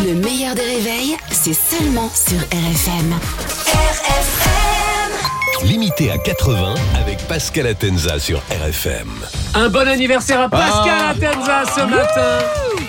[0.00, 3.14] Le meilleur des réveils, c'est seulement sur RFM.
[3.66, 9.08] RFM Limité à 80 avec Pascal Atenza sur RFM.
[9.54, 11.10] Un bon anniversaire à Pascal Ah.
[11.10, 12.38] Atenza ce matin.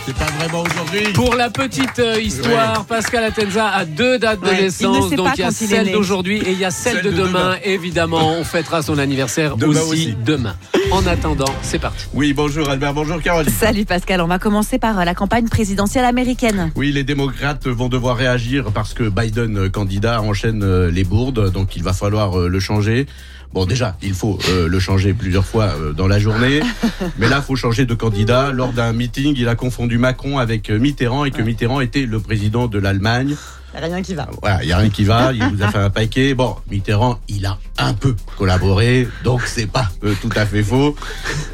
[0.06, 1.14] C'est pas vraiment aujourd'hui.
[1.14, 5.10] Pour la petite euh, histoire, Pascal Atenza a deux dates de Ouais, il naissance.
[5.10, 7.12] sait Donc il y a il celle d'aujourd'hui et il y a celle, Celle de,
[7.12, 7.28] de demain.
[7.30, 7.56] demain.
[7.64, 10.16] Évidemment, on fêtera son anniversaire Demain aussi, aussi.
[10.26, 10.56] demain.
[10.94, 12.06] En attendant, c'est parti.
[12.14, 13.52] Oui, bonjour Albert, bonjour Caroline.
[13.52, 16.72] Salut Pascal, on va commencer par euh, la campagne présidentielle américaine.
[16.76, 21.52] Oui, les démocrates vont devoir réagir parce que Biden, euh, candidat, enchaîne euh, les bourdes,
[21.52, 23.08] donc il va falloir le changer.
[23.54, 26.62] Bon, déjà, il faut euh, le changer plusieurs fois euh, dans la journée,
[27.20, 28.52] mais là, il faut changer de candidat.
[28.52, 32.68] Lors d'un meeting, il a confondu Macron avec Mitterrand et que Mitterrand était le président
[32.68, 33.36] de l'Allemagne.
[33.76, 34.28] Rien qui va.
[34.62, 36.34] Il n'y a rien qui va, il vous a fait un paquet.
[36.34, 40.96] Bon, Mitterrand, il a un peu collaboré, donc c'est pas euh, tout à fait faux.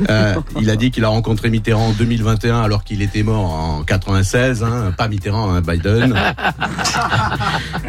[0.09, 3.83] Euh, il a dit qu'il a rencontré Mitterrand en 2021 alors qu'il était mort en
[3.83, 6.15] 96, hein, pas Mitterrand, hein, Biden.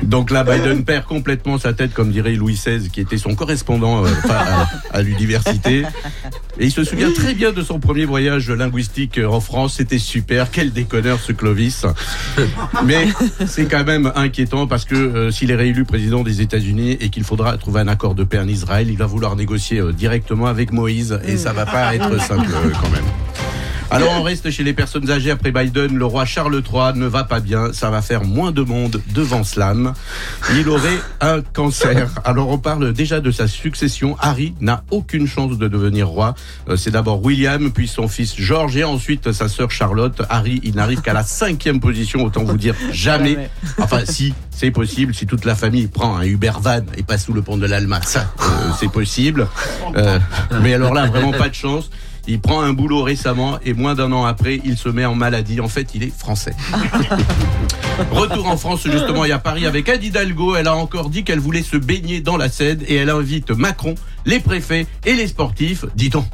[0.02, 4.04] Donc là, Biden perd complètement sa tête, comme dirait Louis XVI, qui était son correspondant
[4.04, 4.08] euh,
[4.92, 5.84] à l'université.
[6.60, 9.76] Et il se souvient très bien de son premier voyage linguistique euh, en France.
[9.78, 10.50] C'était super.
[10.50, 11.86] Quel déconneur ce Clovis.
[12.84, 13.08] Mais
[13.46, 17.24] c'est quand même inquiétant parce que euh, s'il est réélu président des États-Unis et qu'il
[17.24, 20.70] faudra trouver un accord de paix en Israël, il va vouloir négocier euh, directement avec
[20.72, 23.04] Moïse et ça va pas être simple euh, quand même.
[23.90, 25.96] Alors on reste chez les personnes âgées après Biden.
[25.96, 27.72] Le roi Charles III ne va pas bien.
[27.72, 29.94] Ça va faire moins de monde devant Slam.
[30.54, 32.08] Il aurait un cancer.
[32.24, 34.16] Alors on parle déjà de sa succession.
[34.20, 36.34] Harry n'a aucune chance de devenir roi.
[36.68, 40.22] Euh, C'est d'abord William, puis son fils George et ensuite sa sœur Charlotte.
[40.30, 42.24] Harry, il n'arrive qu'à la cinquième position.
[42.24, 43.34] Autant vous dire jamais.
[43.34, 43.50] Jamais.
[43.78, 45.14] Enfin si, c'est possible.
[45.14, 48.00] Si toute la famille prend un Uber van et passe sous le pont de l'Alma,
[48.02, 49.48] ça, euh, c'est possible.
[49.96, 50.18] Euh,
[50.62, 51.90] mais alors là, vraiment pas de chance.
[52.30, 55.60] Il prend un boulot récemment et moins d'un an après, il se met en maladie.
[55.60, 56.54] En fait, il est français.
[58.12, 60.54] Retour en France justement et à Paris avec Anne Hidalgo.
[60.54, 63.96] Elle a encore dit qu'elle voulait se baigner dans la Seine et elle invite Macron,
[64.26, 65.84] les préfets et les sportifs.
[65.96, 66.26] Dis donc.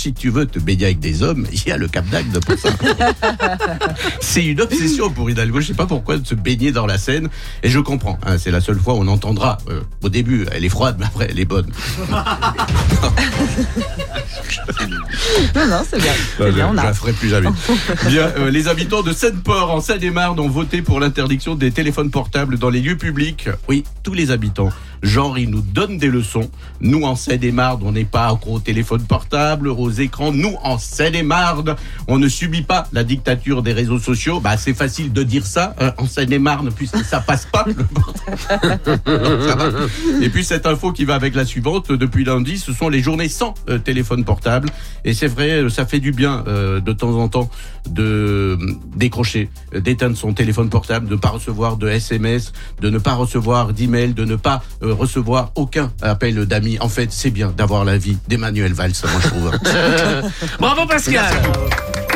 [0.00, 2.56] Si tu veux te baigner avec des hommes, il y a le Cap d'Agde pour
[2.58, 2.70] ça.
[4.20, 5.60] C'est une obsession pour Hidalgo.
[5.60, 7.28] Je sais pas pourquoi de se baigner dans la Seine.
[7.62, 8.18] Et je comprends.
[8.24, 9.58] hein, c'est la seule fois où on entendra.
[9.68, 11.66] euh, au début, elle est froide, mais après, elle est bonne.
[15.54, 16.12] Non, non, c'est bien.
[16.38, 16.84] Je, on je a.
[16.84, 17.48] la ferai plus jamais.
[18.08, 22.58] Bien, euh, les habitants de Seine-Port en Seine-et-Marne ont voté pour l'interdiction des téléphones portables
[22.58, 23.48] dans les lieux publics.
[23.68, 24.70] Oui, tous les habitants.
[25.02, 26.50] Genre, ils nous donnent des leçons.
[26.80, 30.32] Nous, en Seine-et-Marne, on n'est pas accro aux téléphones portables, aux écrans.
[30.32, 31.74] Nous, en Seine-et-Marne,
[32.08, 34.40] on ne subit pas la dictature des réseaux sociaux.
[34.40, 37.66] Bah, c'est facile de dire ça hein, en Seine-et-Marne, puisque ça passe pas.
[39.06, 40.22] le.
[40.22, 43.28] Et puis cette info qui va avec la suivante, depuis lundi, ce sont les journées
[43.28, 44.68] sans euh, téléphone portable.
[45.04, 47.50] Et c'est vrai, euh, ça fait du bien euh, de temps en temps
[47.88, 48.56] de euh,
[48.96, 53.14] décrocher, euh, d'éteindre son téléphone portable, de ne pas recevoir de SMS, de ne pas
[53.14, 56.78] recevoir d'email, de ne pas euh, recevoir aucun appel d'amis.
[56.80, 59.50] En fait, c'est bien d'avoir la vie d'Emmanuel Valls, moi je trouve.
[60.58, 61.34] Bravo Pascal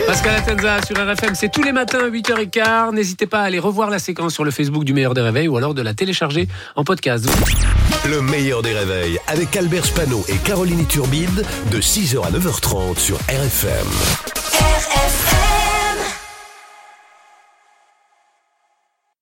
[0.06, 2.92] Pascal Atenza sur RFM, c'est tous les matins 8h15.
[2.92, 5.56] N'hésitez pas à aller revoir la séquence sur le Facebook du meilleur des réveils ou
[5.56, 7.26] alors de la télécharger en podcast.
[8.06, 13.16] Le meilleur des réveils avec Albert Spano et Caroline Turbide de 6h à 9h30 sur
[13.16, 13.86] RFM.
[14.52, 15.43] RFM